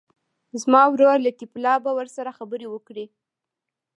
[0.61, 3.05] زما ورور لطیف الله به ورسره خبرې وکړي.